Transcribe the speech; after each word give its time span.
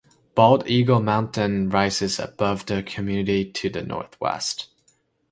Bald 0.33 0.67
Eagle 0.67 0.99
Mountain 0.99 1.69
rises 1.69 2.17
above 2.17 2.65
the 2.65 2.81
community 2.81 3.45
to 3.51 3.69
the 3.69 3.83
northwest. 3.83 4.69